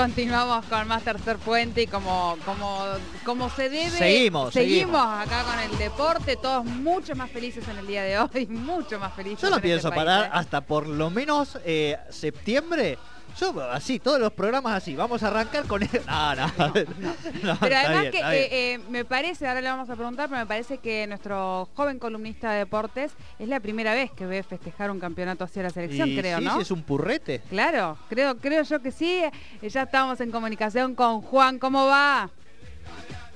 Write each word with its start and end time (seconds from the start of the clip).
continuamos 0.00 0.64
con 0.64 0.88
más 0.88 1.02
tercer 1.02 1.36
puente 1.36 1.82
y 1.82 1.86
como, 1.86 2.38
como, 2.46 2.82
como 3.22 3.50
se 3.50 3.68
debe. 3.68 3.90
Seguimos, 3.90 4.54
seguimos. 4.54 5.02
acá 5.04 5.44
con 5.44 5.58
el 5.58 5.76
deporte, 5.76 6.36
todos 6.36 6.64
mucho 6.64 7.14
más 7.14 7.30
felices 7.30 7.68
en 7.68 7.76
el 7.76 7.86
día 7.86 8.02
de 8.04 8.18
hoy, 8.18 8.46
mucho 8.48 8.98
más 8.98 9.12
felices. 9.12 9.42
Yo 9.42 9.50
no 9.50 9.56
en 9.56 9.62
pienso 9.62 9.88
este 9.88 9.96
país, 9.96 10.06
parar 10.06 10.24
¿eh? 10.26 10.30
hasta 10.32 10.62
por 10.62 10.86
lo 10.86 11.10
menos 11.10 11.58
eh, 11.66 11.98
septiembre. 12.08 12.98
Yo 13.38 13.54
así, 13.70 13.98
todos 13.98 14.20
los 14.20 14.32
programas 14.32 14.74
así. 14.74 14.94
Vamos 14.96 15.22
a 15.22 15.28
arrancar 15.28 15.64
con... 15.66 15.82
el- 15.82 15.88
No, 16.06 16.34
no. 16.34 16.46
no, 16.58 16.72
Pero 17.60 17.76
además 17.76 18.00
bien, 18.02 18.12
que 18.12 18.18
eh, 18.20 18.74
eh, 18.74 18.78
me 18.90 19.04
parece, 19.04 19.46
ahora 19.48 19.60
le 19.60 19.68
vamos 19.68 19.88
a 19.88 19.94
preguntar, 19.96 20.28
pero 20.28 20.40
me 20.40 20.46
parece 20.46 20.78
que 20.78 21.06
nuestro 21.06 21.68
joven 21.74 21.98
columnista 21.98 22.50
de 22.52 22.58
deportes 22.58 23.12
es 23.38 23.48
la 23.48 23.60
primera 23.60 23.94
vez 23.94 24.10
que 24.10 24.26
ve 24.26 24.42
festejar 24.42 24.90
un 24.90 25.00
campeonato 25.00 25.44
hacia 25.44 25.62
la 25.62 25.70
selección, 25.70 26.08
Y 26.08 26.16
creo, 26.18 26.38
sí, 26.38 26.44
¿no? 26.44 26.54
sí, 26.56 26.60
es 26.62 26.70
un 26.70 26.82
purrete. 26.82 27.40
Claro, 27.48 27.96
creo, 28.08 28.36
creo 28.36 28.62
yo 28.62 28.80
que 28.82 28.90
sí. 28.92 29.22
Eh, 29.62 29.68
Ya 29.70 29.82
estamos 29.82 30.20
en 30.20 30.30
comunicación 30.30 30.94
con 30.94 31.22
Juan, 31.22 31.58
¿cómo 31.58 31.86
va? 31.86 32.28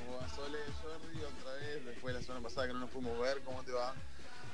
¿Cómo 0.07 0.19
va 0.21 0.29
Sole? 0.29 0.59
Sorry 0.83 1.19
otra 1.25 1.53
vez, 1.55 1.85
después 1.87 2.15
de 2.15 2.21
la 2.21 2.27
semana 2.27 2.43
pasada 2.43 2.67
que 2.67 2.73
no 2.75 2.81
nos 2.81 2.91
pudimos 2.91 3.19
ver, 3.21 3.41
¿cómo 3.45 3.63
te 3.63 3.73
va? 3.73 3.95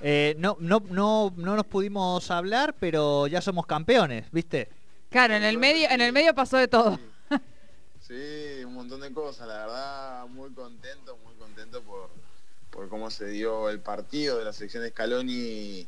Eh, 0.03 0.35
no, 0.39 0.57
no, 0.61 0.83
no, 0.91 1.33
no 1.37 1.57
nos 1.57 1.67
pudimos 1.67 2.31
hablar, 2.31 2.75
pero 2.79 3.27
ya 3.27 3.41
somos 3.41 3.67
campeones, 3.67 4.27
¿viste? 4.33 4.69
Claro, 5.11 5.35
en 5.35 5.43
el 5.45 5.59
medio, 5.59 5.89
en 5.91 6.01
el 6.01 6.13
medio 6.13 6.35
pasó 6.35 6.57
de 6.57 6.69
todo. 6.69 6.99
Sí, 8.01 8.65
un 8.65 8.75
montón 8.75 9.01
de 9.01 9.13
cosas, 9.13 9.47
la 9.47 9.59
verdad, 9.67 10.27
muy 10.27 10.51
contento, 10.53 11.17
muy 11.25 11.35
contento 11.35 11.83
por, 11.83 12.11
por 12.71 12.89
cómo 12.89 13.11
se 13.11 13.27
dio 13.27 13.69
el 13.71 13.81
partido 13.81 14.39
de 14.39 14.45
la 14.45 14.53
selección 14.53 14.83
de 14.83 14.91
Scaloni 14.91 15.87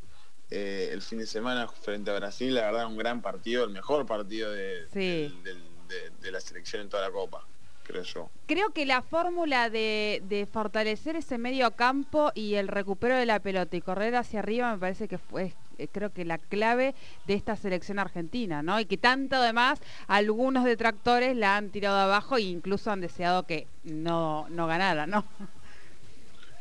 eh, 0.51 0.91
el 0.93 1.03
fin 1.03 1.19
de 1.19 1.27
semana 1.27 1.67
frente 1.67 2.11
a 2.11 2.15
Brasil, 2.15 2.55
la 2.55 2.63
verdad, 2.63 2.87
un 2.87 2.97
gran 2.99 3.23
partido, 3.23 3.65
el 3.65 3.71
mejor 3.71 4.05
partido 4.07 4.53
de, 4.53 4.87
Sí. 4.93 5.41
del- 5.43 5.43
del- 5.43 5.63
de- 5.89 6.11
de 6.21 6.31
la 6.31 6.41
selección 6.41 6.83
en 6.83 6.89
toda 6.89 7.03
la 7.03 7.11
Copa, 7.13 7.47
creo 7.83 8.03
yo. 8.03 8.31
Creo 8.47 8.71
que 8.71 8.87
la 8.87 9.03
fórmula 9.03 9.71
de, 9.71 10.23
de 10.29 10.47
fortalecer 10.47 11.17
ese 11.17 11.39
medio 11.39 11.71
campo 11.73 12.33
y 12.35 12.55
el 12.55 12.69
recupero 12.69 13.17
de 13.17 13.27
la 13.27 13.41
pelota 13.41 13.77
y 13.77 13.81
correr 13.81 14.15
hacia 14.17 14.41
arriba 14.41 14.73
me 14.73 14.79
parece 14.79 15.09
que 15.09 15.19
fue 15.19 15.55
eh, 15.79 15.89
creo 15.91 16.13
que 16.13 16.25
la 16.25 16.39
clave 16.39 16.95
de 17.27 17.35
esta 17.35 17.57
selección 17.57 17.99
argentina, 17.99 18.63
¿no? 18.63 18.79
Y 18.79 18.85
que 18.85 18.99
tanto 18.99 19.37
además 19.37 19.81
algunos 20.07 20.65
detractores 20.65 21.37
la 21.37 21.57
han 21.57 21.71
tirado 21.71 21.99
abajo 21.99 22.37
e 22.37 22.43
incluso 22.43 22.91
han 22.91 23.01
deseado 23.01 23.47
que 23.47 23.67
no, 23.85 24.47
no 24.51 24.67
ganara, 24.67 25.07
¿no? 25.07 25.25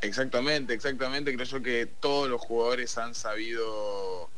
Exactamente, 0.01 0.73
exactamente. 0.73 1.33
Creo 1.33 1.45
yo 1.45 1.61
que 1.61 1.85
todos 1.85 2.27
los 2.27 2.41
jugadores 2.41 2.97
han 2.97 3.13
sabido 3.13 4.29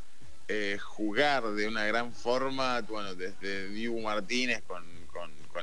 eh, 0.49 0.77
jugar 0.81 1.51
de 1.51 1.67
una 1.67 1.85
gran 1.85 2.11
forma, 2.11 2.81
bueno, 2.81 3.15
desde 3.15 3.69
Dibu 3.69 4.01
Martínez 4.01 4.61
con, 4.67 4.83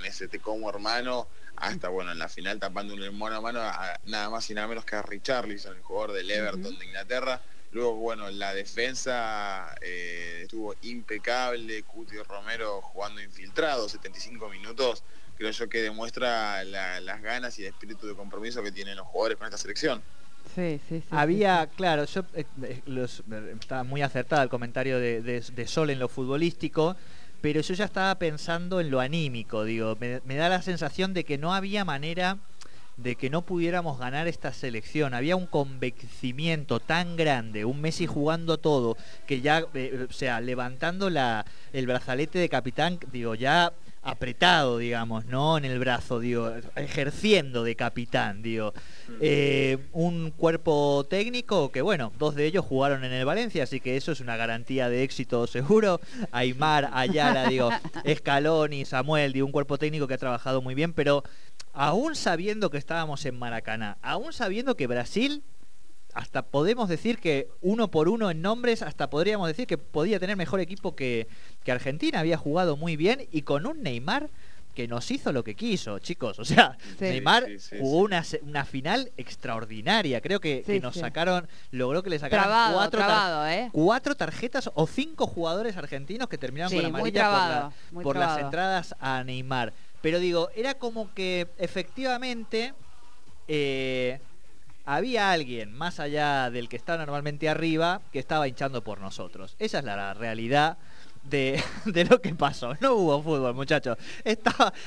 con, 0.01 0.05
ese 0.05 0.29
te 0.29 0.39
como 0.41 0.69
hermano, 0.71 1.29
hasta 1.57 1.89
bueno, 1.89 2.13
en 2.13 2.19
la 2.19 2.29
final 2.29 2.59
tapando 2.59 2.95
un 2.95 3.19
mano 3.19 3.37
a 3.37 3.41
mano 3.41 3.61
a 3.61 3.99
nada 4.07 4.31
más 4.31 4.49
y 4.51 4.55
nada 4.55 4.67
menos 4.67 4.85
que 4.85 4.97
a 4.97 5.03
Richarlison, 5.03 5.77
el 5.77 5.83
jugador 5.83 6.13
del 6.13 6.31
Everton 6.31 6.79
de 6.79 6.87
Inglaterra. 6.87 7.41
Luego, 7.73 7.95
bueno, 7.97 8.29
la 8.31 8.53
defensa 8.53 9.77
eh, 9.81 10.41
estuvo 10.43 10.75
impecable, 10.83 11.83
Cuti 11.85 12.17
Romero 12.23 12.81
jugando 12.83 13.23
infiltrado, 13.23 13.89
75 13.89 14.49
minutos, 14.49 15.05
creo 15.37 15.51
yo 15.53 15.69
que 15.69 15.81
demuestra 15.83 16.65
la- 16.65 17.01
las 17.01 17.23
ganas 17.23 17.57
y 17.59 17.63
el 17.63 17.69
espíritu 17.73 18.09
de 18.09 18.17
compromiso 18.17 18.61
que 18.63 18.73
tienen 18.73 18.97
los 18.97 19.07
jugadores 19.07 19.39
con 19.39 19.47
esta 19.47 19.59
selección. 19.59 20.03
Sí, 20.55 20.81
sí, 20.89 21.01
sí. 21.01 21.07
Había, 21.11 21.69
claro, 21.77 22.07
yo 22.07 22.23
eh, 22.35 22.45
eh, 22.65 22.83
los- 22.87 23.23
estaba 23.61 23.85
muy 23.85 24.03
acertado 24.03 24.43
el 24.43 24.49
comentario 24.49 24.99
de, 24.99 25.23
de- 25.23 25.41
de 25.41 25.67
Sol 25.69 25.91
en 25.91 26.01
lo 26.01 26.09
futbolístico, 26.09 26.97
pero 27.41 27.61
yo 27.61 27.75
ya 27.75 27.85
estaba 27.85 28.15
pensando 28.17 28.81
en 28.81 28.91
lo 28.91 29.01
anímico, 29.01 29.65
digo, 29.65 29.97
me, 30.01 30.21
me 30.25 30.37
da 30.37 30.49
la 30.49 30.63
sensación 30.63 31.15
de 31.15 31.25
que 31.25 31.39
no 31.39 31.55
había 31.55 31.85
manera 31.85 32.39
de 33.03 33.17
que 33.17 33.31
no 33.31 33.43
pudiéramos 33.43 33.99
ganar 33.99 34.29
esta 34.29 34.53
selección. 34.53 35.15
Había 35.15 35.37
un 35.37 35.47
convencimiento 35.47 36.81
tan 36.81 37.17
grande, 37.17 37.65
un 37.65 37.81
Messi 37.81 38.07
jugando 38.07 38.59
todo, 38.59 38.97
que 39.27 39.41
ya, 39.41 39.65
eh, 39.75 40.07
o 40.09 40.13
sea, 40.13 40.41
levantando 40.41 41.09
la, 41.11 41.47
el 41.73 41.87
brazalete 41.87 42.39
de 42.39 42.49
capitán, 42.49 42.99
digo, 43.13 43.35
ya 43.35 43.73
apretado, 44.03 44.79
digamos, 44.79 45.27
¿no? 45.27 45.59
En 45.59 45.65
el 45.65 45.79
brazo, 45.79 46.21
digo, 46.21 46.53
ejerciendo 46.77 47.65
de 47.65 47.77
capitán, 47.77 48.43
digo. 48.43 48.73
Eh, 49.21 49.79
un 49.93 50.31
cuerpo 50.31 51.07
técnico 51.09 51.71
que, 51.71 51.83
bueno, 51.83 52.13
dos 52.19 52.35
de 52.35 52.47
ellos 52.47 52.65
jugaron 52.65 53.05
en 53.05 53.13
el 53.13 53.25
Valencia, 53.25 53.65
así 53.65 53.81
que 53.81 53.97
eso 53.97 54.13
es 54.13 54.21
una 54.21 54.37
garantía 54.37 54.89
de 54.89 55.03
éxito 55.03 55.47
seguro. 55.47 56.01
Aymar, 56.33 56.91
Ayala, 56.95 57.49
digo, 57.49 57.71
Scaloni, 58.17 58.85
Samuel, 58.85 59.33
digo, 59.33 59.47
un 59.47 59.53
cuerpo 59.53 59.77
técnico 59.77 60.07
que 60.07 60.15
ha 60.15 60.19
trabajado 60.19 60.63
muy 60.63 60.75
bien, 60.75 60.95
pero 60.95 61.23
aún 61.75 62.17
sabiendo 62.17 62.71
que 62.71 62.79
estábamos 62.79 63.25
en 63.27 63.39
Maracaná, 63.39 63.99
aún 64.03 64.33
sabiendo 64.33 64.77
que 64.77 64.87
Brasil, 64.87 65.43
hasta 66.15 66.43
podemos 66.43 66.89
decir 66.89 67.19
que 67.19 67.49
uno 67.61 67.91
por 67.91 68.09
uno 68.09 68.31
en 68.31 68.43
nombres, 68.43 68.83
hasta 68.83 69.11
podríamos 69.11 69.49
decir 69.49 69.67
que 69.67 69.79
podía 69.79 70.19
tener 70.21 70.37
mejor 70.37 70.61
equipo 70.61 70.95
que, 70.97 71.27
que 71.65 71.73
Argentina, 71.73 72.21
había 72.21 72.37
jugado 72.37 72.77
muy 72.77 72.97
bien 72.97 73.27
y 73.33 73.43
con 73.43 73.67
un 73.67 73.83
Neymar 73.83 74.29
que 74.75 74.87
nos 74.87 75.11
hizo 75.11 75.33
lo 75.33 75.43
que 75.43 75.57
quiso, 75.57 75.99
chicos. 75.99 76.39
O 76.39 76.45
sea, 76.45 76.79
Sí. 76.99 77.05
Neymar 77.07 77.45
Sí, 77.47 77.59
sí, 77.59 77.77
jugó 77.81 77.99
una, 77.99 78.25
una 78.43 78.65
final 78.65 79.11
extraordinaria. 79.17 80.21
Creo 80.21 80.41
que, 80.41 80.63
Sí, 80.65 80.75
que 80.75 80.81
nos 80.81 80.95
sí. 80.95 81.01
sacaron, 81.01 81.49
logró 81.73 82.03
que 82.05 82.11
le 82.11 82.19
sacaran 82.21 82.45
Trabado, 82.45 82.75
cuatro, 82.77 83.01
tar- 83.01 83.09
trabado, 83.09 83.49
¿eh? 83.49 83.69
cuatro 83.73 84.15
tarjetas 84.15 84.71
o 84.75 84.87
cinco 84.87 85.27
jugadores 85.27 85.77
argentinos 85.77 86.29
que 86.29 86.39
terminaron 86.39 86.71
Sí, 86.71 86.77
con 86.77 86.85
muy 86.93 87.01
amarilla 87.01 87.71
por, 87.93 88.17
la- 88.17 88.27
las 88.27 88.39
entradas 88.39 88.95
a 89.01 89.25
Neymar. 89.25 89.73
Pero 90.03 90.19
digo, 90.21 90.51
era 90.55 90.75
como 90.75 91.13
que 91.15 91.49
efectivamente 91.59 92.73
eh, 93.49 94.21
había 94.97 95.31
alguien 95.31 95.73
más 95.73 96.01
allá 96.01 96.51
del 96.51 96.69
que 96.69 96.77
está 96.77 96.97
normalmente 96.97 97.49
arriba 97.49 98.03
que 98.13 98.19
estaba 98.19 98.49
hinchando 98.49 98.83
por 98.83 99.01
nosotros. 99.01 99.55
Esa 99.61 99.79
es 99.79 99.85
la, 99.85 100.15
realidad 100.15 100.79
de, 101.23 101.63
de 101.85 102.05
lo 102.07 102.21
que 102.21 102.35
pasó. 102.35 102.75
No 102.81 102.95
hubo 102.95 103.23
fútbol, 103.23 103.55
muchachos. 103.55 103.97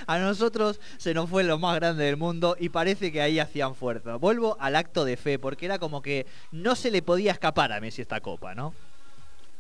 A 0.06 0.20
nosotros 0.20 0.82
se 0.98 1.14
nos 1.14 1.30
fue 1.30 1.46
lo 1.46 1.58
más 1.58 1.76
grande 1.76 2.04
del 2.04 2.18
mundo 2.18 2.58
y 2.60 2.68
parece 2.68 3.14
que 3.14 3.22
ahí 3.22 3.40
hacían 3.40 3.76
fuerza. 3.76 4.18
Vuelvo 4.18 4.58
al 4.60 4.76
acto 4.76 5.06
de 5.06 5.16
fe, 5.16 5.40
porque 5.40 5.68
era 5.68 5.80
como 5.80 6.02
que 6.02 6.26
no 6.52 6.76
se 6.76 6.92
le 6.92 7.02
podía 7.02 7.32
escapar 7.32 7.72
a 7.72 7.80
Messi 7.80 8.02
esta 8.02 8.20
copa, 8.20 8.54
¿no? 8.54 8.74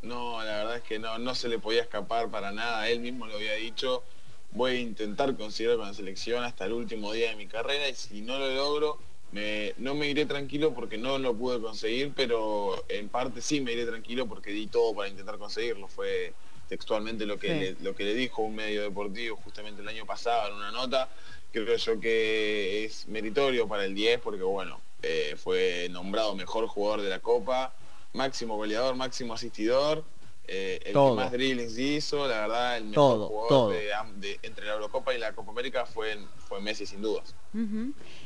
No, 0.02 0.44
la 0.44 0.58
verdad 0.58 0.75
es 0.75 0.84
que 0.84 1.00
no, 1.00 1.18
no 1.20 1.36
se 1.36 1.48
le 1.48 1.58
podía 1.58 1.84
escapar 1.84 2.28
para 2.28 2.52
nada. 2.52 2.90
Él 2.90 3.00
mismo 3.00 3.28
lo 3.28 3.36
había 3.36 3.54
dicho. 3.54 4.04
Voy 4.52 4.72
a 4.72 4.80
intentar 4.80 5.38
conseguirlo 5.38 5.78
con 5.78 5.88
la 5.88 5.94
selección 5.94 6.44
hasta 6.44 6.66
el 6.66 6.74
último 6.74 7.14
día 7.14 7.30
de 7.30 7.38
mi 7.38 7.48
carrera 7.48 7.88
y 7.88 7.96
si 7.96 8.22
no 8.22 8.38
lo 8.38 8.54
logro, 8.54 9.00
me- 9.34 9.74
no 9.78 9.96
me 9.96 10.08
iré 10.10 10.26
tranquilo 10.26 10.74
porque 10.74 10.98
no 10.98 11.18
lo 11.18 11.36
pude 11.36 11.60
conseguir, 11.60 12.14
pero 12.16 12.86
en 12.88 13.10
parte 13.10 13.42
sí 13.42 13.60
me 13.62 13.74
iré 13.74 13.86
tranquilo 13.86 14.28
porque 14.28 14.52
di 14.52 14.68
todo 14.68 14.94
para 14.96 15.10
intentar 15.10 15.38
conseguirlo. 15.38 15.88
Fue 15.88 16.34
textualmente 16.70 17.26
lo 17.26 17.38
que, 17.38 17.48
Sí. 17.48 17.54
le, 17.60 17.76
lo 17.84 17.96
que 17.96 18.04
le 18.04 18.14
dijo 18.14 18.42
un 18.44 18.56
medio 18.56 18.84
deportivo 18.84 19.36
justamente 19.36 19.82
el 19.82 19.88
año 19.88 20.06
pasado 20.06 20.50
en 20.50 20.56
una 20.56 20.72
nota. 20.72 21.10
Creo 21.52 21.76
yo 21.76 22.00
que 22.00 22.86
es 22.86 23.08
meritorio 23.08 23.68
para 23.68 23.86
el 23.86 23.94
10 23.94 24.20
porque 24.22 24.44
bueno, 24.44 24.80
eh, 25.02 25.36
fue 25.38 25.88
nombrado 25.92 26.36
mejor 26.36 26.68
jugador 26.68 27.02
de 27.02 27.10
la 27.10 27.20
Copa, 27.20 27.74
máximo 28.14 28.56
goleador, 28.56 28.96
máximo 28.96 29.34
asistidor, 29.34 30.04
eh, 30.46 30.80
el 30.86 30.94
Todo. 30.94 31.16
que 31.16 31.24
más 31.24 31.31
dribblings 31.31 31.78
hizo, 31.78 32.28
la 32.28 32.42
verdad, 32.42 32.78
el 32.78 32.86
mejor 32.86 32.96
Todo, 32.96 33.28
jugador 33.28 33.50
todo. 33.50 33.70
de 33.70 33.94
am- 33.94 34.20
de- 34.20 34.40
entre 34.44 34.66
la 34.66 34.74
Eurocopa 34.74 35.14
y 35.14 35.18
la 35.18 35.34
Copa 35.34 35.52
América 35.52 35.86
fue, 35.86 36.18
fue 36.38 36.62
Messi 36.62 36.86
sin 36.86 37.02
dudas. 37.02 37.36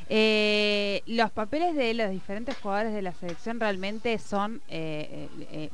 Eh, 0.08 1.02
los 1.06 1.30
papeles 1.30 1.74
de 1.76 1.94
los 1.94 2.10
diferentes 2.10 2.56
jugadores 2.56 2.92
de 2.94 3.02
la 3.02 3.12
selección 3.14 3.60
realmente 3.60 4.18
son, 4.18 4.62
eh, 4.68 5.70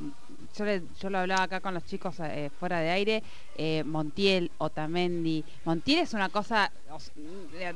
yo, 0.57 0.65
le- 0.65 0.83
yo 1.01 1.11
lo 1.11 1.19
hablaba 1.19 1.43
acá 1.43 1.61
con 1.61 1.75
los 1.75 1.85
chicos 1.85 2.17
eh, 2.21 2.51
fuera 2.59 2.81
de 2.81 2.91
aire, 2.91 3.23
eh, 3.57 3.83
Montiel, 3.85 4.51
Otamendi. 4.59 5.45
Montiel 5.65 6.01
es 6.01 6.15
una 6.15 6.29
cosa 6.29 6.71
s- 6.97 7.11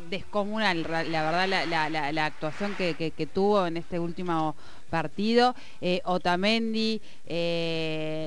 descomunal, 0.08 0.82
la 0.82 1.22
verdad, 1.22 1.48
la, 1.48 1.66
la- 1.66 1.88
la- 1.90 2.12
la 2.12 2.26
actuación 2.26 2.74
que, 2.76 2.94
que- 2.94 3.10
que 3.10 3.26
tuvo 3.26 3.66
en 3.66 3.76
este 3.76 3.98
último 3.98 4.56
partido. 4.90 5.54
Eh, 5.80 6.00
Otamendi, 6.04 7.00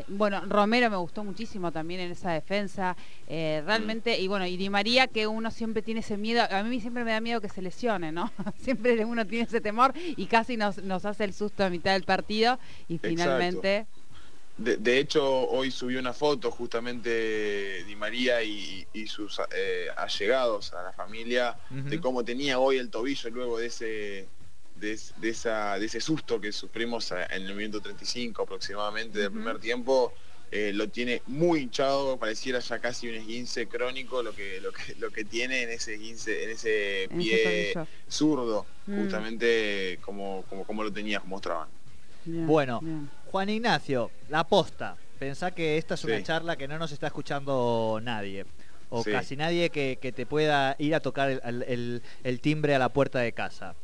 bueno, 0.10 0.42
Romero 0.48 0.90
me 0.90 0.98
gustó 0.98 1.24
muchísimo 1.24 1.72
también 1.72 2.02
en 2.02 2.12
esa 2.12 2.32
defensa. 2.32 2.96
realmente, 3.28 4.20
y 4.20 4.28
bueno, 4.28 4.46
y 4.46 4.58
Di 4.58 4.70
María, 4.70 5.08
que 5.08 5.26
uno 5.28 5.50
siempre 5.52 5.82
tiene 5.82 6.02
ese 6.02 6.18
miedo, 6.18 6.44
a 6.50 6.64
mí 6.64 6.80
siempre 6.82 7.04
me 7.04 7.12
da 7.12 7.22
miedo 7.22 7.40
que 7.42 7.50
se 7.50 7.62
lesione, 7.62 8.12
¿no? 8.12 8.32
siempre 8.58 9.04
uno 9.06 9.26
tiene 9.26 9.46
ese 9.46 9.62
temor 9.62 9.94
y 10.18 10.26
casi 10.28 10.58
nos, 10.58 10.84
nos 10.84 11.06
hace 11.06 11.24
el 11.24 11.34
susto 11.34 11.64
a 11.64 11.70
mitad 11.70 11.94
del 11.94 12.04
partido 12.04 12.60
y 12.88 12.96
Exacto. 12.96 13.62
De, 14.58 14.78
de 14.78 15.00
hecho, 15.00 15.24
hoy 15.50 15.72
subió 15.72 16.00
una 16.00 16.14
foto 16.14 16.52
justamente 16.52 17.84
Di 17.86 17.96
María 17.96 18.44
y, 18.44 18.86
y 18.94 19.08
sus 19.08 19.40
eh, 19.56 19.88
allegados 19.98 20.74
a 20.74 20.84
la 20.84 20.94
familia 20.94 21.58
de 21.70 22.00
cómo 22.00 22.24
tenía 22.24 22.60
hoy 22.60 22.78
el 22.78 22.90
tobillo 22.90 23.30
luego 23.32 23.58
de 23.60 23.68
ese 23.68 24.28
de, 24.76 24.94
es- 24.94 25.14
de 25.18 25.30
esa, 25.30 25.78
de 25.80 25.86
ese 25.86 26.00
susto 26.02 26.40
que 26.40 26.52
sufrimos 26.52 27.12
a- 27.12 27.26
en 27.26 27.44
el 27.44 27.56
minuto 27.56 27.82
35 27.82 28.44
aproximadamente 28.44 29.20
del 29.20 29.32
primer 29.32 29.60
tiempo. 29.60 30.14
eh, 30.54 30.74
lo 30.74 30.90
tiene 30.90 31.22
muy 31.28 31.62
hinchado, 31.62 32.18
pareciera 32.18 32.60
ya 32.60 32.78
casi 32.80 33.08
un 33.08 33.16
esguince 33.16 33.68
crónico 33.68 34.22
lo 34.22 34.36
que, 34.36 34.60
lo 34.60 34.74
que, 34.74 34.96
lo 35.00 35.10
que 35.10 35.24
tiene 35.24 35.64
en 35.64 35.70
ese 35.70 35.94
esguince, 35.94 36.44
en 36.44 36.50
ese 36.50 37.10
pie 37.18 37.74
zurdo, 38.10 38.66
Mm. 38.86 38.98
justamente 38.98 39.98
como, 40.02 40.44
como, 40.50 40.66
como 40.66 40.84
lo 40.84 40.92
tenía, 40.92 41.20
como 41.22 41.36
mostraban. 41.38 41.70
Bien, 42.26 42.48
Bueno, 42.48 42.80
bien. 42.82 43.10
Juan 43.32 43.50
Ignacio, 43.50 44.12
la 44.30 44.44
posta. 44.44 44.98
Pensá 45.20 45.52
que 45.52 45.78
esta 45.78 45.94
es 45.94 46.04
una 46.04 46.18
Sí. 46.18 46.24
charla 46.24 46.56
que 46.58 46.68
no 46.68 46.78
nos 46.78 46.92
está 46.92 47.08
escuchando 47.08 48.00
nadie. 48.02 48.46
O 48.90 49.04
Sí. 49.04 49.12
casi 49.12 49.38
nadie 49.38 49.70
que, 49.70 49.98
que 50.02 50.12
te 50.12 50.26
pueda 50.26 50.76
ir 50.80 50.94
a 50.96 51.00
tocar 51.00 51.30
el, 51.30 52.02
el- 52.24 52.40
timbre 52.42 52.76
a 52.76 52.80
la 52.80 52.90
puerta 52.90 53.20
de 53.20 53.32
casa. 53.32 53.76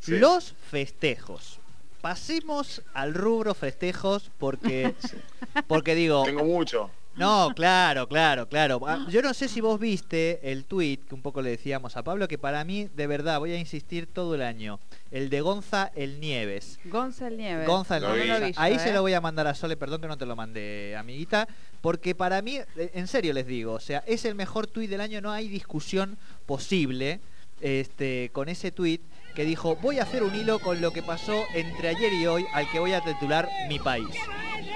Sí. 0.00 0.18
Los 0.18 0.54
festejos. 0.70 1.60
Pasemos 2.00 2.82
al 2.94 3.14
rubro 3.14 3.54
festejos 3.54 4.30
porque, 4.38 4.94
porque 5.68 5.94
digo, 5.94 6.24
Tengo 6.24 6.44
mucho. 6.44 6.90
No, 7.18 7.50
claro, 7.54 8.08
claro, 8.08 8.48
claro. 8.48 8.80
Ah, 8.86 9.06
Yo 9.10 9.22
no 9.22 9.34
sé 9.34 9.48
si 9.48 9.60
vos 9.60 9.78
viste 9.78 10.40
el 10.50 10.64
tweet 10.64 10.98
que 11.08 11.14
un 11.14 11.22
poco 11.22 11.42
le 11.42 11.50
decíamos 11.50 11.96
a 11.96 12.02
Pablo, 12.02 12.28
que 12.28 12.38
para 12.38 12.64
mí, 12.64 12.88
de 12.94 13.06
verdad, 13.06 13.38
voy 13.38 13.52
a 13.52 13.58
insistir 13.58 14.06
todo 14.06 14.34
el 14.34 14.42
año. 14.42 14.80
El 15.10 15.30
de 15.30 15.40
Gonza 15.40 15.90
el 15.94 16.20
Nieves. 16.20 16.78
Nieves. 16.84 16.92
Gonza 16.92 17.28
el 17.28 17.36
Nieves. 17.36 17.66
vi. 17.66 18.46
vi 18.46 18.52
yo, 18.52 18.60
Ahí 18.60 18.74
¿eh? 18.74 18.78
se 18.78 18.92
lo 18.92 19.02
voy 19.02 19.14
a 19.14 19.20
mandar 19.20 19.46
a 19.46 19.54
Sole, 19.54 19.76
perdón 19.76 20.00
que 20.00 20.08
no 20.08 20.18
te 20.18 20.26
lo 20.26 20.36
mandé, 20.36 20.96
amiguita. 20.96 21.48
Porque 21.80 22.14
para 22.14 22.42
mí, 22.42 22.56
eh, 22.56 22.90
en 22.94 23.06
serio 23.06 23.32
les 23.32 23.46
digo, 23.46 23.72
o 23.72 23.80
sea, 23.80 24.02
es 24.06 24.24
el 24.24 24.34
mejor 24.34 24.66
tuit 24.66 24.90
del 24.90 25.00
año, 25.00 25.20
no 25.20 25.30
hay 25.32 25.48
discusión 25.48 26.18
posible 26.46 27.20
este, 27.60 28.30
con 28.32 28.48
ese 28.48 28.70
tuit 28.70 29.02
que 29.38 29.44
dijo, 29.44 29.76
voy 29.76 30.00
a 30.00 30.02
hacer 30.02 30.24
un 30.24 30.34
hilo 30.34 30.58
con 30.58 30.80
lo 30.80 30.92
que 30.92 31.00
pasó 31.00 31.44
entre 31.54 31.90
ayer 31.90 32.12
y 32.12 32.26
hoy 32.26 32.44
al 32.52 32.68
que 32.72 32.80
voy 32.80 32.92
a 32.92 33.00
titular 33.02 33.48
Mi 33.68 33.78
País. 33.78 34.08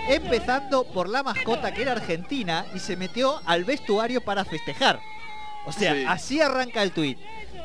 Empezando 0.09 0.85
por 0.85 1.09
la 1.09 1.25
mascota 1.25 1.75
que 1.75 1.83
era 1.83 1.91
argentina 1.91 2.65
y 2.73 2.79
se 2.79 2.95
metió 2.95 3.41
al 3.45 3.65
vestuario 3.65 4.21
para 4.21 4.45
festejar. 4.45 5.01
O 5.67 5.73
sea, 5.73 5.95
Sí. 5.95 6.05
así 6.07 6.41
arranca 6.41 6.81
el 6.85 6.93
tuit. 6.93 7.19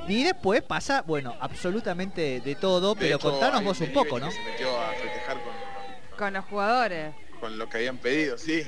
Y 0.08 0.24
después 0.24 0.64
pasa, 0.64 1.04
bueno, 1.06 1.36
absolutamente 1.40 2.42
de 2.42 2.56
todo, 2.56 2.96
De 2.96 3.02
pero 3.02 3.18
hecho, 3.18 3.30
contanos 3.30 3.64
vos 3.64 3.80
un 3.80 3.94
poco, 3.94 4.20
¿no? 4.20 4.32
Se 4.32 4.42
metió 4.42 4.68
a 4.82 4.90
festejar 4.94 5.38
con, 6.18 6.34
los 6.34 6.46
jugadores. 6.46 7.14
con 7.40 7.60
lo 7.60 7.70
que 7.70 7.78
habían 7.78 7.98
pedido, 7.98 8.40
sí. 8.40 8.64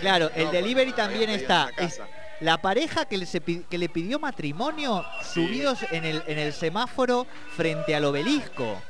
Claro, 0.00 0.32
el 0.34 0.50
delivery 0.50 0.92
también 0.94 1.30
está. 1.30 1.70
Es 1.76 2.00
la 2.40 2.58
pareja 2.62 3.04
que 3.04 3.18
le, 3.18 3.26
se 3.26 3.40
pi- 3.40 3.64
que 3.68 3.78
le 3.78 3.88
pidió 3.88 4.18
matrimonio 4.18 5.04
Sí. 5.22 5.34
subidos 5.46 5.78
en 5.90 6.04
el, 6.04 6.22
en 6.26 6.38
el 6.38 6.52
semáforo 6.52 7.26
frente 7.56 7.94
al 7.94 8.04
obelisco. 8.04 8.80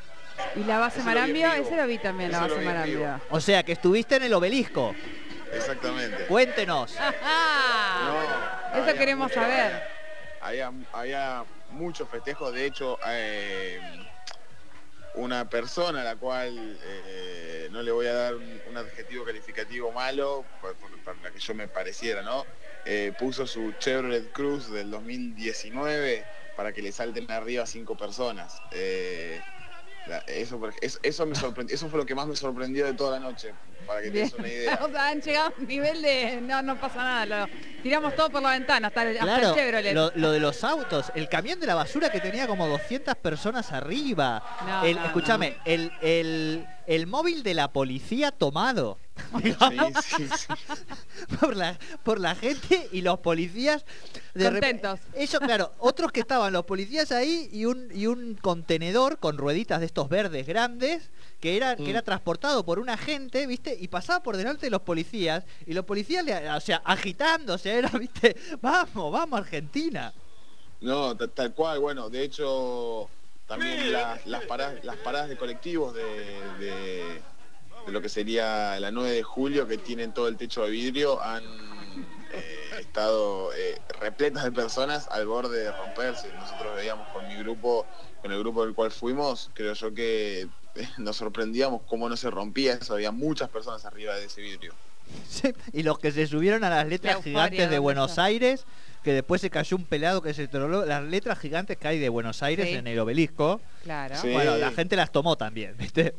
Y 0.54 0.60
la 0.64 0.78
base 0.78 1.02
Marambio, 1.02 1.52
ese 1.52 1.76
lo 1.76 1.86
vi 1.86 1.98
también, 1.98 2.30
la 2.30 2.40
base 2.40 2.60
Marambio. 2.60 3.20
O 3.30 3.40
sea, 3.40 3.62
que 3.62 3.72
estuviste 3.72 4.16
en 4.16 4.22
el 4.24 4.34
obelisco. 4.34 4.94
Exactamente. 5.52 6.26
Cuéntenos. 6.26 6.94
No, 8.04 8.84
Eso 8.86 8.96
queremos 8.98 9.28
mucho- 9.28 9.40
saber. 9.40 9.82
Había, 10.40 10.70
había 10.92 11.44
muchos 11.72 12.08
festejos, 12.08 12.52
de 12.54 12.66
hecho, 12.66 12.98
eh, 13.06 13.80
una 15.14 15.48
persona 15.48 16.02
a 16.02 16.04
la 16.04 16.16
cual 16.16 16.78
eh, 16.80 17.37
no 17.70 17.82
le 17.82 17.92
voy 17.92 18.06
a 18.06 18.14
dar 18.14 18.36
un, 18.36 18.76
adjetivo 18.76 19.24
calificativo 19.24 19.92
malo, 19.92 20.46
para 21.04 21.18
la 21.20 21.30
que 21.30 21.38
yo 21.40 21.54
me 21.54 21.68
pareciera, 21.68 22.22
¿no? 22.22 22.46
Eh, 22.84 23.12
puso 23.16 23.46
su 23.46 23.72
Chevrolet 23.72 24.30
Cruz 24.32 24.70
del 24.70 24.90
2019 24.90 26.26
para 26.54 26.72
que 26.72 26.82
le 26.82 26.92
salten 26.92 27.30
arriba 27.30 27.66
cinco 27.66 27.96
personas. 27.96 28.62
Eh, 28.70 29.42
eso, 30.26 30.60
eso, 30.80 30.98
eso 31.02 31.26
me 31.26 31.34
sorprendió, 31.34 31.74
eso 31.74 31.88
fue 31.88 31.98
lo 31.98 32.06
que 32.06 32.14
más 32.14 32.26
me 32.26 32.36
sorprendió 32.36 32.86
de 32.86 32.94
toda 32.94 33.18
la 33.18 33.28
noche, 33.30 33.52
para 33.86 34.02
que 34.02 34.10
te 34.10 34.18
des 34.18 34.32
una 34.34 34.48
idea. 34.48 34.78
O 34.84 34.88
sea, 34.90 35.08
han 35.08 35.20
llegado 35.20 35.48
a 35.48 35.52
un 35.60 35.66
nivel 35.66 36.02
de 36.02 36.40
no, 36.40 36.62
no 36.62 36.80
pasa 36.80 36.96
nada, 37.02 37.46
lo 37.46 37.52
tiramos 37.82 38.14
todo 38.14 38.30
por 38.30 38.42
la 38.42 38.50
ventana, 38.50 38.88
hasta 38.88 39.02
el, 39.02 39.16
hasta 39.18 39.24
Claro, 39.24 39.48
el 39.50 39.54
Chevrolet. 39.54 39.94
lo, 39.94 40.10
lo 40.14 40.32
de 40.32 40.40
los 40.40 40.64
autos, 40.64 41.12
el 41.14 41.28
camión 41.28 41.60
de 41.60 41.66
la 41.66 41.74
basura 41.74 42.10
que 42.10 42.20
tenía 42.20 42.46
como 42.46 42.66
200 42.66 43.14
personas 43.16 43.72
arriba. 43.72 44.42
No, 44.66 44.84
el, 44.84 44.96
no, 44.96 45.04
escúchame, 45.06 45.56
El, 45.64 45.92
el, 46.02 46.66
el 46.86 47.06
móvil 47.06 47.42
de 47.42 47.54
la 47.54 47.68
policía 47.72 48.30
tomado. 48.30 48.98
Sí, 49.42 49.54
sí, 50.16 50.28
sí. 50.36 50.46
por 51.40 51.56
la, 51.56 51.78
por 52.02 52.20
la 52.20 52.34
gente 52.34 52.88
y 52.92 53.00
los 53.02 53.18
policías 53.20 53.84
de 54.34 54.44
Contentos. 54.50 55.00
Eso, 55.14 55.38
claro, 55.40 55.72
otros 55.78 56.12
que 56.12 56.20
estaban 56.20 56.52
los 56.52 56.64
policías 56.64 57.12
ahí 57.12 57.48
y 57.52 57.64
un, 57.64 57.88
y 57.92 58.06
un 58.06 58.34
contenedor 58.34 59.18
con 59.18 59.36
rueditas 59.38 59.80
de 59.80 59.86
estos 59.86 60.08
verdes 60.08 60.46
grandes 60.46 61.10
que 61.40 61.56
era, 61.56 61.76
que 61.76 61.82
Mm. 61.84 61.88
era 61.90 62.02
transportado 62.02 62.64
por 62.64 62.78
un 62.78 62.88
agente, 62.90 63.46
¿viste? 63.46 63.76
Y 63.78 63.88
pasaba 63.88 64.22
por 64.22 64.36
delante 64.36 64.66
de 64.66 64.70
los 64.70 64.82
policías 64.82 65.44
y 65.66 65.72
los 65.74 65.84
policías, 65.84 66.24
le- 66.24 66.50
o 66.50 66.60
sea, 66.60 66.80
agitándose, 66.84 67.70
era, 67.78 67.88
¿viste? 67.90 68.36
Vamos, 68.60 69.12
vamos, 69.12 69.38
Argentina. 69.40 70.12
No, 70.80 71.16
ta- 71.16 71.28
tal 71.28 71.52
cual, 71.54 71.78
bueno, 71.80 72.08
de 72.10 72.22
hecho 72.24 73.08
también 73.46 73.92
las, 73.92 74.26
las, 74.26 74.44
paradas, 74.44 74.84
las 74.84 74.96
paradas 74.96 75.28
de 75.28 75.36
colectivos 75.36 75.94
de, 75.94 76.02
de- 76.58 77.22
de 77.88 77.92
lo 77.92 78.00
que 78.02 78.08
sería 78.08 78.78
la 78.78 78.90
9 78.90 79.10
de 79.10 79.22
julio, 79.22 79.66
que 79.66 79.78
tienen 79.78 80.12
todo 80.12 80.28
el 80.28 80.36
techo 80.36 80.62
de 80.64 80.70
vidrio, 80.70 81.20
han 81.22 81.42
eh, 82.32 82.70
estado 82.80 83.50
eh, 83.54 83.78
repletas 84.00 84.44
de 84.44 84.52
personas 84.52 85.08
al 85.10 85.26
borde 85.26 85.58
de 85.64 85.72
romperse. 85.72 86.28
Nosotros 86.38 86.76
veíamos 86.76 87.08
con 87.08 87.26
mi 87.26 87.34
grupo, 87.36 87.86
con 88.22 88.30
el 88.30 88.38
grupo 88.38 88.64
del 88.64 88.74
cual 88.74 88.90
fuimos, 88.90 89.50
creo 89.54 89.72
yo 89.72 89.94
que 89.94 90.46
nos 90.98 91.16
sorprendíamos 91.16 91.82
cómo 91.86 92.08
no 92.08 92.16
se 92.16 92.30
rompía 92.30 92.74
eso, 92.74 92.94
había 92.94 93.10
muchas 93.10 93.48
personas 93.48 93.84
arriba 93.84 94.14
de 94.14 94.26
ese 94.26 94.42
vidrio. 94.42 94.74
Sí, 95.26 95.54
Y 95.72 95.82
los 95.82 95.98
que 95.98 96.12
se 96.12 96.26
subieron 96.26 96.64
a 96.64 96.70
las 96.70 96.86
letras 96.86 97.24
gigantes 97.24 97.58
de 97.58 97.64
¿dónde 97.64 97.78
Buenos? 97.78 98.18
Aires, 98.18 98.66
que 99.02 99.14
después 99.14 99.40
se 99.40 99.48
cayó 99.48 99.78
un 99.78 99.84
pelado 99.84 100.20
que 100.20 100.34
se 100.34 100.48
troló, 100.48 100.84
las 100.84 101.02
letras 101.02 101.38
gigantes 101.38 101.78
que 101.78 101.88
hay 101.88 101.98
de 101.98 102.10
Buenos 102.10 102.42
Aires 102.42 102.68
Sí. 102.68 102.74
en 102.74 102.86
el 102.86 102.98
obelisco. 102.98 103.62
Claro. 103.84 104.16
Sí. 104.20 104.30
Bueno, 104.30 104.58
la 104.58 104.70
gente 104.72 104.96
las 104.96 105.10
tomó 105.10 105.36
también, 105.36 105.74
¿viste? 105.78 106.14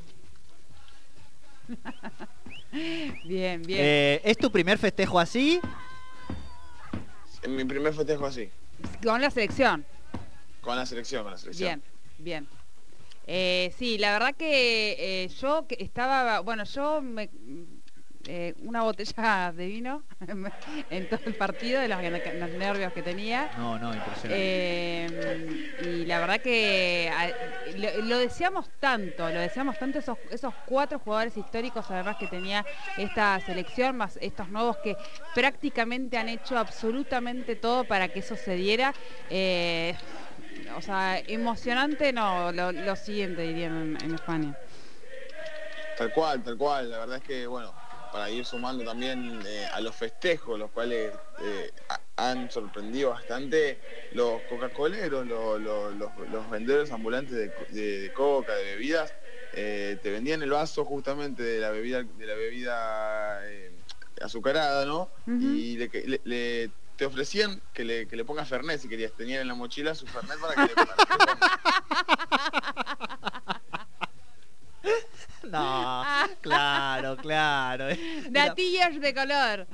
Bien, 3.24 3.62
bien. 3.64 3.80
Eh, 3.82 4.22
¿Es 4.24 4.38
tu 4.38 4.52
primer 4.52 4.78
festejo 4.78 5.20
así? 5.20 5.60
En 7.42 7.56
mi 7.56 7.64
primer 7.66 7.94
festejo 7.94 8.26
así, 8.26 8.50
Con 9.04 9.22
la 9.22 9.32
selección. 9.32 9.86
con 10.62 10.76
la 10.76 10.86
selección, 10.86 11.24
con 11.24 11.32
la 11.32 11.38
selección. 11.38 11.82
Bien, 12.18 12.44
bien. 12.46 12.48
Eh, 13.26 13.74
sí, 13.78 13.98
la 13.98 14.12
verdad 14.12 14.36
que 14.36 15.24
eh, 15.24 15.28
yo 15.30 15.66
que 15.68 15.78
estaba, 15.80 16.42
bueno, 16.42 16.64
yo 16.64 17.02
me, 17.02 17.30
eh, 18.28 18.54
una 18.64 18.84
botella 18.84 19.52
de 19.56 19.68
vino 19.68 20.04
en 20.90 21.08
todo 21.08 21.22
el 21.26 21.34
partido 21.36 21.82
de 21.82 21.88
los, 21.88 22.00
los 22.36 22.50
nervios 22.52 22.92
que 22.94 23.02
tenía. 23.02 23.50
No, 23.58 23.78
no, 23.80 23.94
impresionante. 23.96 24.36
Eh, 24.38 25.10
y 25.80 26.06
la 26.06 26.20
verdad 26.20 26.42
que 26.42 27.12
a- 27.14 27.34
lo, 27.78 28.02
lo 28.08 28.18
deseamos 28.18 28.70
tanto, 28.80 29.32
lo 29.32 29.40
deseamos 29.40 29.78
tanto 29.78 30.00
esos, 30.00 30.18
esos 30.32 30.54
cuatro 30.66 31.00
jugadores 31.00 31.36
históricos 31.38 31.90
además 31.92 32.18
que 32.18 32.28
tenía 32.28 32.66
esta 32.98 33.40
selección, 33.40 33.96
más 33.96 34.18
estos 34.22 34.50
nuevos 34.50 34.78
que 34.78 34.98
prácticamente 35.34 36.18
han 36.18 36.30
hecho 36.30 36.58
absolutamente 36.58 37.56
todo 37.56 37.86
para 37.86 38.10
que 38.10 38.20
eso 38.20 38.36
se 38.36 38.56
diera. 38.56 38.94
Eh, 39.30 39.96
o 40.76 40.82
sea, 40.82 41.22
emocionante 41.28 42.12
no, 42.12 42.52
lo, 42.52 42.72
lo 42.72 42.96
siguiente 42.96 43.42
dirían 43.44 43.96
en, 43.96 44.04
en 44.04 44.14
España. 44.14 44.54
Tal 45.96 46.12
cual, 46.12 46.44
tal 46.44 46.58
cual. 46.58 46.90
La 46.90 47.00
verdad 47.00 47.18
es 47.18 47.24
que, 47.24 47.48
bueno, 47.48 47.74
para 48.12 48.30
ir 48.30 48.46
sumando 48.46 48.84
también 48.84 49.42
eh, 49.46 49.66
a 49.72 49.80
los 49.82 49.96
festejos, 49.96 50.58
los 50.60 50.72
cuales 50.72 51.14
eh, 51.42 51.72
ha- 51.90 52.00
han 52.30 52.50
sorprendido 52.52 53.12
bastante, 53.12 53.80
los 54.14 54.42
Coca-Coleros, 54.50 55.26
lo- 55.28 55.58
lo- 55.60 55.92
los, 55.92 56.12
los 56.32 56.50
vendedores 56.50 56.92
ambulantes 56.92 57.34
de, 57.36 57.52
de- 57.70 58.00
de 58.02 58.14
coca, 58.14 58.56
de 58.56 58.64
bebidas, 58.64 59.14
eh, 59.54 59.98
te 60.02 60.12
vendían 60.12 60.42
el 60.44 60.50
vaso 60.52 60.86
justamente 60.86 61.44
de 61.44 61.60
la 61.60 61.70
bebida, 61.72 62.04
de 62.04 62.26
la 62.26 62.36
bebida 62.36 63.42
azucarada, 64.22 64.86
¿no? 64.86 65.10
Y 65.42 65.78
le, 65.78 65.88
le- 66.06 66.22
le- 66.24 66.72
te 66.98 67.06
ofrecían 67.06 67.62
que 67.74 67.86
le, 67.86 68.08
que 68.08 68.16
le 68.18 68.26
pongas 68.26 68.50
Fernet 68.50 68.80
si 68.82 68.90
querías. 68.90 69.14
Tenían 69.14 69.42
en 69.42 69.48
la 69.48 69.54
mochila 69.56 69.96
su 69.96 70.06
Fernet 70.06 70.38
para 70.40 70.54
que 70.56 70.62
le, 70.62 70.74
para 70.76 70.96
que 70.96 71.14
le 71.14 71.18
pongas. 71.26 71.50
No, 75.52 76.04
claro, 76.42 77.18
claro. 77.18 77.88
Era, 77.90 78.00
Datillos 78.30 79.00
de 79.02 79.14
color. 79.14 79.68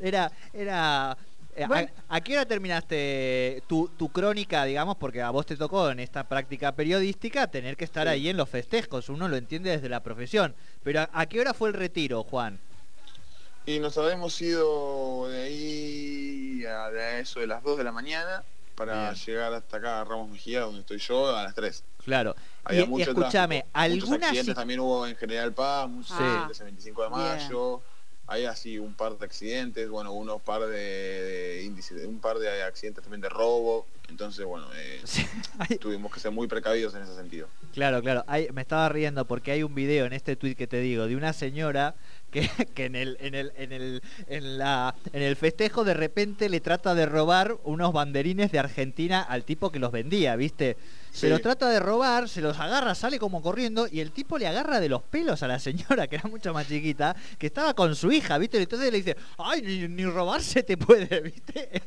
era, 0.00 0.30
era- 0.52 1.16
eh, 1.56 1.64
a- 1.64 1.66
Bueno. 1.68 1.88
¿a, 2.08 2.20
qué 2.20 2.34
hora 2.34 2.46
terminaste 2.46 3.62
tu, 3.66 3.88
tu 3.98 4.10
crónica, 4.10 4.64
digamos? 4.64 4.96
Porque 4.96 5.20
a 5.20 5.30
vos 5.30 5.44
te 5.44 5.56
tocó 5.56 5.90
en 5.90 5.98
esta 6.00 6.22
práctica 6.28 6.72
periodística 6.72 7.48
tener 7.48 7.76
que 7.76 7.84
estar 7.84 8.06
Sí. 8.06 8.12
ahí 8.12 8.28
en 8.28 8.36
los 8.36 8.48
festejos, 8.48 9.08
uno 9.08 9.26
lo 9.28 9.36
entiende 9.36 9.70
desde 9.70 9.88
la 9.88 10.00
profesión. 10.02 10.54
Pero 10.84 11.00
¿a, 11.00 11.10
a 11.12 11.26
qué 11.26 11.40
hora 11.40 11.54
fue 11.54 11.68
el 11.70 11.74
retiro, 11.74 12.22
Juan? 12.22 12.58
Y 13.66 13.80
nos 13.80 13.98
habremos 13.98 14.40
ido 14.40 15.28
de 15.28 15.42
ahí 15.42 16.64
a, 16.64 16.90
de 16.90 17.20
eso 17.20 17.40
de 17.40 17.46
las 17.48 17.62
2 17.62 17.76
de 17.78 17.84
la 17.84 17.92
mañana 17.92 18.42
para 18.76 19.10
Bien. 19.10 19.14
llegar 19.26 19.52
hasta 19.52 19.76
acá 19.78 20.00
a 20.00 20.04
Ramos 20.04 20.30
Mejía, 20.30 20.60
donde 20.60 20.80
estoy 20.80 20.98
yo, 20.98 21.36
a 21.36 21.42
las 21.42 21.54
3. 21.54 21.82
Claro. 22.04 22.36
Había 22.68 22.80
y, 22.82 22.84
y 22.84 22.86
mucho 22.86 23.10
escúchame, 23.10 23.64
tráfico, 23.72 24.06
Muchos 24.06 24.12
accidentes 24.12 24.54
también 24.54 24.80
hubo 24.80 25.06
en 25.06 25.16
General 25.16 25.52
Paz, 25.54 25.88
muchos 25.88 26.16
Sí. 26.16 26.22
accidentes 26.22 26.60
el 26.60 26.64
25 26.66 27.02
de 27.02 27.08
Bien. 27.08 27.20
mayo. 27.20 27.82
hay 28.26 28.44
así 28.44 28.78
un 28.78 28.94
par 28.94 29.16
de 29.16 29.24
accidentes, 29.24 29.88
bueno, 29.88 30.12
unos 30.12 30.42
par 30.42 30.66
de, 30.66 31.62
índices, 31.64 32.04
un 32.06 32.20
par 32.20 32.38
de 32.38 32.62
accidentes 32.62 33.02
también 33.02 33.22
de 33.22 33.30
robo, 33.30 33.86
entonces 34.08 34.44
bueno, 34.44 34.66
eh, 34.74 35.02
tuvimos 35.80 36.12
que 36.12 36.20
ser 36.20 36.30
muy 36.30 36.48
precavidos 36.48 36.94
en 36.94 37.02
ese 37.02 37.14
sentido. 37.14 37.48
Claro, 37.74 38.02
claro, 38.02 38.24
me 38.52 38.62
estaba 38.62 38.88
riendo 38.88 39.24
porque 39.26 39.52
hay 39.52 39.62
un 39.62 39.74
video 39.74 40.06
en 40.06 40.12
este 40.12 40.36
tweet 40.36 40.54
que 40.54 40.66
te 40.66 40.80
digo 40.80 41.06
de 41.06 41.16
una 41.16 41.32
señora 41.32 41.94
que, 42.30 42.50
en, 42.84 42.94
el, 42.94 43.16
en, 43.20 43.34
el, 43.34 43.52
en, 43.56 43.72
el, 43.72 44.02
en, 44.28 44.58
la, 44.58 44.94
en 45.12 45.22
el 45.22 45.36
festejo 45.36 45.84
de 45.84 45.94
repente 45.94 46.48
le 46.48 46.60
trata 46.60 46.94
de 46.94 47.06
robar 47.06 47.56
unos 47.64 47.92
banderines 47.92 48.52
de 48.52 48.58
Argentina 48.58 49.22
al 49.22 49.44
tipo 49.44 49.70
que 49.70 49.78
los 49.78 49.92
vendía, 49.92 50.36
¿viste? 50.36 50.76
Se 51.10 51.28
los 51.28 51.40
trata 51.40 51.68
de 51.68 51.80
robar, 51.80 52.28
se 52.28 52.40
los 52.40 52.58
agarra, 52.60 52.94
sale 52.94 53.18
como 53.18 53.42
corriendo 53.42 53.88
y 53.90 54.00
el 54.00 54.12
tipo 54.12 54.38
le 54.38 54.46
agarra 54.46 54.78
de 54.78 54.88
los 54.88 55.02
pelos 55.02 55.42
a 55.42 55.48
la 55.48 55.58
señora, 55.58 56.06
que 56.06 56.16
era 56.16 56.28
mucho 56.28 56.52
más 56.52 56.68
chiquita, 56.68 57.16
que 57.38 57.46
estaba 57.48 57.74
con 57.74 57.96
su 57.96 58.12
hija, 58.12 58.38
¿viste? 58.38 58.60
Entonces 58.60 58.92
le 58.92 58.98
dice, 58.98 59.16
ay, 59.38 59.88
ni, 59.88 60.04
robarse 60.04 60.62
te 60.62 60.76
puede, 60.76 61.20
¿viste? 61.22 61.82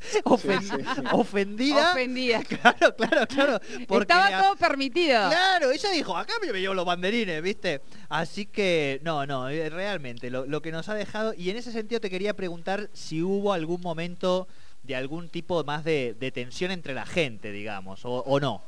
Ofendida. 1.12 1.92
Ofendida. 2.12 2.44
Claro, 2.62 2.96
claro, 2.96 3.28
claro. 3.28 3.60
Estaba 4.02 4.42
todo 4.42 4.56
permitido. 4.56 5.30
Claro, 5.30 5.72
ella 5.72 5.92
dijo, 5.92 6.16
acá 6.16 6.34
me 6.42 6.52
llevo 6.60 6.74
los 6.74 6.86
banderines, 6.86 7.42
¿viste? 7.42 7.82
Así 8.10 8.46
que, 8.46 9.00
no, 9.04 9.26
no, 9.26 9.50
eh, 9.50 9.70
realmente, 9.70 10.30
lo, 10.30 10.62
que 10.62 10.72
nos 10.72 10.90
ha 10.90 10.94
dejado, 10.94 11.34
y 11.34 11.50
en 11.50 11.58
ese 11.58 11.72
sentido 11.72 12.02
te 12.02 12.10
quería 12.10 12.36
preguntar 12.36 12.90
si 12.94 13.24
hubo 13.24 13.54
algún 13.54 13.82
momento 13.82 14.48
de 14.84 14.96
algún 14.96 15.30
tipo 15.30 15.64
más 15.64 15.84
de, 15.84 16.16
tensión 16.34 16.72
entre 16.72 16.94
la 16.94 17.06
gente, 17.06 17.52
digamos, 17.52 18.02
o 18.04 18.40
no. 18.40 18.62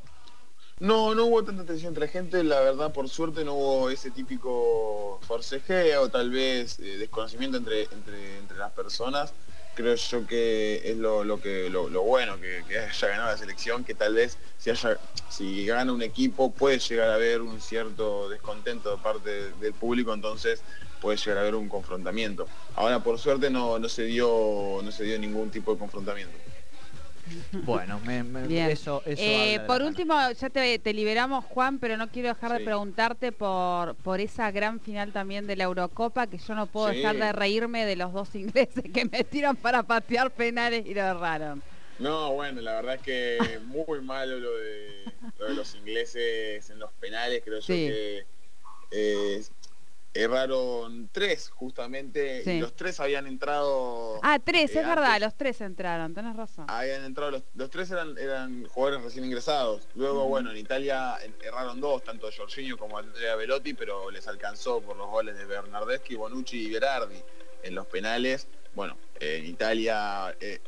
No, 0.79 1.13
no 1.13 1.25
hubo 1.25 1.43
tanta 1.43 1.63
tensión 1.63 1.89
entre 1.89 2.07
la 2.07 2.11
gente, 2.11 2.43
la 2.43 2.59
verdad 2.59 2.91
por 2.91 3.07
suerte 3.07 3.45
no 3.45 3.53
hubo 3.53 3.89
ese 3.89 4.11
típico 4.11 5.19
forcejeo, 5.21 6.09
tal 6.09 6.31
vez 6.31 6.79
eh, 6.79 6.97
desconocimiento 6.97 7.57
entre, 7.57 7.83
entre, 7.83 8.39
entre, 8.39 8.57
las 8.57 8.71
personas. 8.71 9.33
Creo 9.75 9.95
yo 9.95 10.27
que 10.27 10.81
es 10.85 10.97
lo, 10.97 11.41
que, 11.41 11.69
lo, 11.69 12.03
bueno 12.03 12.39
que, 12.39 12.63
haya 12.77 13.07
ganado 13.07 13.31
la 13.31 13.37
selección, 13.37 13.83
que 13.83 13.95
tal 13.95 14.13
vez 14.13 14.37
si, 14.59 14.71
si 15.29 15.65
gana 15.65 15.91
un 15.91 16.03
equipo 16.03 16.51
puede 16.51 16.77
llegar 16.77 17.09
a 17.09 17.15
haber 17.15 17.41
un 17.41 17.59
cierto 17.59 18.29
descontento 18.29 18.91
de 18.95 19.01
parte 19.01 19.51
del 19.53 19.73
público, 19.73 20.13
entonces 20.13 20.61
puede 21.01 21.17
llegar 21.17 21.39
a 21.39 21.41
haber 21.41 21.55
un 21.55 21.69
confrontamiento. 21.69 22.47
Ahora 22.75 22.99
por 23.03 23.17
suerte 23.17 23.49
no, 23.49 23.79
no, 23.79 23.89
se, 23.89 24.03
dio, 24.03 24.79
no 24.83 24.91
se 24.91 25.03
dio 25.03 25.17
ningún 25.17 25.49
tipo 25.49 25.73
de 25.73 25.79
confrontamiento. 25.79 26.37
Bueno, 27.63 27.99
eso, 28.57 29.01
eh, 29.05 29.59
Por 29.65 29.81
último, 29.81 30.13
ya 30.31 30.49
te, 30.49 30.93
liberamos, 30.93 31.45
Juan, 31.45 31.79
pero 31.79 31.97
no 31.97 32.09
quiero 32.09 32.29
dejar 32.29 32.57
de 32.57 32.63
preguntarte 32.63 33.31
por, 33.31 33.95
por 33.95 34.19
esa 34.19 34.51
gran 34.51 34.79
final 34.79 35.11
también 35.11 35.47
de 35.47 35.55
la 35.55 35.65
Eurocopa, 35.65 36.27
que 36.27 36.37
yo 36.37 36.55
no 36.55 36.67
puedo 36.67 36.87
dejar 36.87 37.15
de 37.15 37.31
reírme 37.31 37.85
de 37.85 37.95
los 37.95 38.13
dos 38.13 38.35
ingleses 38.35 38.83
que 38.93 39.05
metieron 39.05 39.55
para 39.55 39.83
patear 39.83 40.31
penales 40.31 40.85
y 40.85 40.93
lo 40.93 41.01
erraron. 41.01 41.61
No, 41.99 42.33
bueno, 42.33 42.59
la 42.61 42.73
verdad 42.73 42.95
es 42.95 43.01
que 43.01 43.59
muy 43.65 44.01
malo 44.01 44.39
lo 44.39 44.57
de, 44.57 45.05
los 45.55 45.75
ingleses 45.75 46.69
en 46.69 46.79
los 46.79 46.91
penales, 46.93 47.41
creo 47.45 47.59
yo 47.59 47.67
que 47.67 48.25
eh, 48.91 49.43
erraron 50.13 51.09
tres 51.11 51.49
justamente 51.49 52.43
y 52.45 52.59
los 52.59 52.75
tres 52.75 52.99
habían 52.99 53.25
entrado 53.25 54.19
ah 54.21 54.37
tres 54.39 54.71
es 54.71 54.77
eh, 54.77 54.87
verdad 54.87 55.19
los 55.19 55.35
tres 55.35 55.59
entraron 55.61 56.13
tenés 56.13 56.35
razón. 56.35 56.65
Habían 56.67 57.03
entrado 57.03 57.43
los, 57.55 57.69
tres 57.69 57.89
eran 57.89 58.17
eran 58.17 58.65
jugadores 58.65 59.03
recién 59.03 59.25
ingresados. 59.25 59.87
Luego 59.95 60.27
bueno 60.27 60.51
en 60.51 60.57
Italia 60.57 61.17
erraron 61.41 61.81
dos 61.81 62.03
tanto 62.03 62.29
Jorginho 62.35 62.77
como 62.77 62.97
Andrea 62.97 63.35
Velotti 63.35 63.73
pero 63.73 64.11
les 64.11 64.27
alcanzó 64.27 64.81
por 64.81 64.97
los 64.97 65.09
goles 65.09 65.37
de 65.37 65.45
Bernardeschi 65.45 66.15
Bonucci 66.15 66.67
y 66.67 66.71
Berardi 66.71 67.21
en 67.63 67.75
los 67.75 67.87
penales. 67.87 68.47
Bueno 68.75 68.97
en 69.19 69.45
Italia 69.45 70.35
eh, 70.39 70.59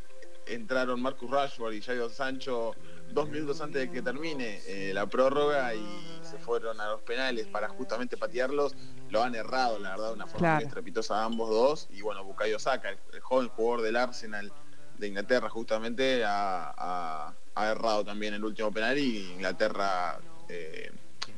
entraron 0.48 1.02
Marcus 1.02 1.30
Rashford 1.30 1.74
y 1.74 1.82
Jadon 1.82 2.10
Sancho 2.10 2.76
dos 3.14 3.30
minutos 3.30 3.62
antes 3.62 3.82
de 3.82 3.92
que 3.92 4.02
termine 4.02 4.62
eh, 4.68 4.92
la 4.94 5.06
prórroga 5.08 5.74
y 5.74 6.20
se 6.22 6.38
fueron 6.38 6.80
a 6.82 6.90
los 6.90 7.02
penales 7.02 7.48
para 7.48 7.70
justamente 7.70 8.18
patearlos, 8.18 8.76
lo 9.10 9.24
han 9.24 9.36
errado, 9.36 9.80
la 9.80 9.92
verdad, 9.92 10.08
de 10.08 10.14
una 10.14 10.28
forma 10.28 10.60
estrepitosa 10.60 11.24
ambos 11.24 11.50
dos. 11.50 11.88
Y 11.92 12.02
bueno, 12.02 12.24
Bukayo 12.24 12.60
Saka, 12.60 12.90
el, 12.90 13.20
joven 13.22 13.50
jugador 13.50 13.84
del 13.84 13.96
Arsenal 13.96 14.52
de 14.98 15.08
Inglaterra, 15.08 15.50
justamente 15.50 16.24
ha, 16.26 17.34
errado 17.56 18.04
también 18.04 18.34
el 18.34 18.44
último 18.44 18.72
penal 18.72 18.98
y 18.98 19.32
Inglaterra 19.32 20.20
eh, 20.50 20.92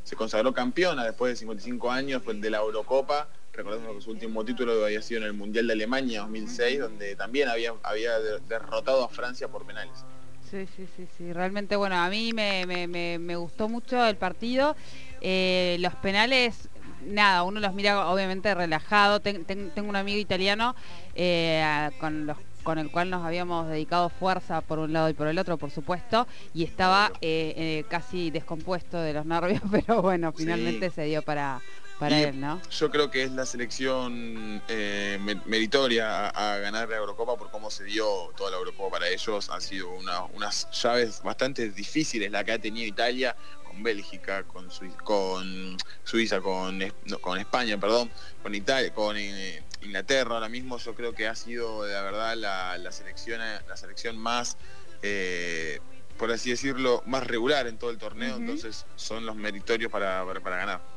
se 0.03 0.15
consagró 0.15 0.53
campeona 0.53 1.05
después 1.05 1.33
de 1.33 1.35
55 1.35 1.91
años, 1.91 2.23
fue 2.23 2.33
el 2.33 2.41
de 2.41 2.49
la 2.49 2.57
Eurocopa. 2.57 3.27
Recordemos 3.53 3.95
que 3.95 4.01
su 4.01 4.11
último 4.11 4.45
título 4.45 4.85
había 4.85 5.01
sido 5.01 5.21
en 5.21 5.27
el 5.27 5.33
Mundial 5.33 5.67
de 5.67 5.73
Alemania 5.73 6.21
2006, 6.21 6.79
donde 6.79 7.15
también 7.15 7.49
había, 7.49 7.73
había 7.83 8.19
derrotado 8.19 9.03
a 9.03 9.09
Francia 9.09 9.47
por 9.47 9.65
penales. 9.65 10.05
Sí, 10.49 10.65
sí, 10.77 10.87
sí, 10.95 11.07
sí. 11.17 11.33
Realmente, 11.33 11.75
bueno, 11.75 11.95
a 11.95 12.09
mí 12.09 12.31
me, 12.33 13.35
gustó 13.35 13.67
mucho 13.67 14.05
el 14.05 14.15
partido. 14.15 14.75
Eh, 15.19 15.75
los 15.79 15.93
penales, 15.95 16.69
nada, 17.05 17.43
uno 17.43 17.59
los 17.59 17.73
mira 17.73 18.09
obviamente 18.09 18.53
relajado. 18.55 19.19
tengo 19.19 19.89
un 19.89 19.95
amigo 19.95 20.17
italiano 20.19 20.75
eh, 21.15 21.89
con 21.99 22.25
los 22.25 22.37
con 22.63 22.79
el 22.79 22.91
cual 22.91 23.09
nos 23.09 23.25
habíamos 23.25 23.69
dedicado 23.69 24.09
fuerza 24.09 24.59
por 24.59 24.79
un 24.79 24.91
lado 24.91 25.07
y 25.07 25.13
por 25.13 25.27
el 25.27 25.39
otro, 25.39 25.57
por 25.57 25.71
supuesto, 25.71 26.27
y 26.53 26.65
estaba 26.65 27.13
eh, 27.21 27.85
casi 27.87 28.29
descompuesto 28.29 28.99
de 28.99 29.13
los 29.13 29.25
nervios, 29.25 29.61
pero 29.71 30.01
bueno, 30.01 30.33
finalmente 30.33 30.89
se 30.89 31.05
dio 31.05 31.21
para, 31.21 31.61
para 31.99 32.19
él, 32.21 32.39
¿no? 32.39 32.61
Yo 32.69 32.91
creo 32.91 33.09
que 33.09 33.23
es 33.23 33.31
la 33.31 33.45
selección 33.45 34.61
eh, 34.67 35.17
meritoria 35.45 36.29
a, 36.29 36.57
ganar 36.57 36.89
la 36.89 36.97
Eurocopa 36.97 37.35
por 37.37 37.49
cómo 37.49 37.71
se 37.71 37.83
dio 37.85 38.31
toda 38.35 38.51
la 38.51 38.57
Eurocopa 38.57 38.99
para 38.99 39.09
ellos. 39.09 39.49
Han 39.49 39.61
sido 39.61 39.89
unas 40.33 40.69
llaves 40.71 41.21
bastante 41.23 41.69
difíciles 41.69 42.31
la 42.31 42.43
que 42.43 42.51
ha 42.51 42.59
tenido 42.59 42.87
Italia 42.87 43.35
con 43.63 43.81
Bélgica, 43.83 44.43
con, 44.43 44.69
con 45.03 45.77
Suiza, 46.03 46.41
con, 46.41 46.79
con 47.21 47.39
España, 47.39 47.77
perdón, 47.79 48.11
con 48.43 48.53
Italia, 48.53 48.93
con 48.93 49.17
eh, 49.17 49.63
Inglaterra. 49.81 50.35
Ahora 50.35 50.49
mismo 50.49 50.77
yo 50.77 50.93
creo 50.93 51.13
que 51.13 51.27
ha 51.27 51.35
sido 51.35 51.85
la 51.87 52.01
verdad 52.01 52.35
la, 52.35 52.91
selección 52.91 53.39
la 53.39 53.77
selección 53.77 54.17
más 54.17 54.57
eh, 55.01 55.79
por 56.17 56.31
así 56.31 56.49
decirlo, 56.49 57.03
más 57.05 57.27
regular 57.27 57.67
en 57.67 57.77
todo 57.77 57.91
el 57.91 57.99
torneo, 57.99 58.37
entonces 58.37 58.87
son 58.95 59.27
los 59.27 59.35
meritorios 59.35 59.91
para 59.91 60.23
ganar. 60.25 60.96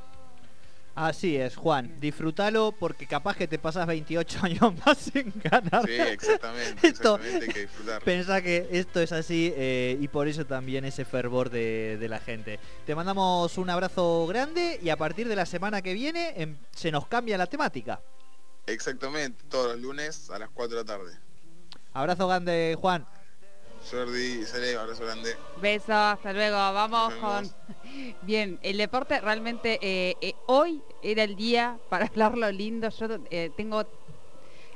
Así 1.01 1.35
es, 1.35 1.57
Juan. 1.57 1.99
Disfrútalo 1.99 2.73
porque 2.79 3.07
capaz 3.07 3.35
que 3.35 3.49
te 3.49 3.59
pasas 3.59 3.87
28 3.87 4.39
años 4.43 4.75
más 4.85 5.17
en 5.17 5.33
ganar. 5.43 5.87
Sí, 5.87 5.95
exactamente. 5.95 6.89
exactamente 6.89 7.49
que 7.49 7.61
disfrutar. 7.61 8.03
Pensá 8.03 8.43
que 8.43 8.69
esto 8.71 9.01
es 9.01 9.11
así 9.11 9.51
eh, 9.57 9.97
y 9.99 10.09
por 10.09 10.29
eso 10.29 10.45
también 10.45 10.85
ese 10.85 11.07
fervor 11.07 11.49
de, 11.49 12.07
la 12.07 12.19
gente. 12.19 12.61
Te 12.85 12.95
mandamos 12.95 13.57
un 13.57 13.71
abrazo 13.71 14.27
grande 14.27 14.79
y 14.83 14.91
a 14.91 14.97
partir 14.99 15.27
de 15.27 15.37
la 15.37 15.47
semana 15.47 15.81
que 15.81 15.95
viene 15.95 16.35
em, 16.37 16.59
se 16.73 16.91
nos 16.91 17.07
cambia 17.07 17.39
la 17.39 17.47
temática. 17.47 18.03
Exactamente, 18.67 19.43
todos 19.49 19.73
los 19.73 19.81
lunes 19.81 20.29
a 20.29 20.39
las 20.39 20.51
4 20.51 20.77
de 20.77 20.83
la 20.83 20.87
tarde. 20.87 21.19
Abrazo 21.95 22.29
grande, 22.29 22.77
Juan. 22.79 23.07
Jordi, 23.89 24.45
Sale, 24.45 24.77
abrazo 24.77 25.05
grande. 25.05 25.37
Beso, 25.61 25.95
hasta 25.95 26.33
luego. 26.33 26.57
Vamos 26.57 27.15
con... 27.15 27.51
Bien, 28.23 28.59
el 28.63 28.77
deporte 28.77 29.21
realmente 29.21 29.79
eh, 29.83 30.17
eh, 30.21 30.35
hoy 30.47 30.83
era 31.03 31.25
el 31.25 31.37
día 31.37 31.79
para 31.89 32.07
hablarlo 32.07 32.51
lindo. 32.51 32.89
Yo 32.91 33.07
eh, 33.31 33.51
tengo 33.57 33.85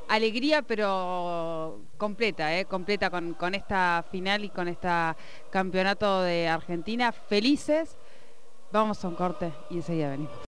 alegría, 0.09 0.63
pero 0.63 1.81
completa, 1.97 2.59
eh, 2.59 2.65
completa 2.65 3.11
con, 3.11 3.35
con 3.35 3.55
esta 3.55 4.05
final 4.11 4.45
y 4.45 4.51
con 4.51 4.69
este 4.69 4.89
campeonato 5.51 6.23
de 6.23 6.49
Argentina. 6.49 7.13
Felices. 7.13 7.97
Vamos 8.73 9.05
a 9.05 9.09
un 9.09 9.15
corte 9.15 9.53
y 9.71 9.77
enseguida 9.77 10.11
venimos. 10.11 10.35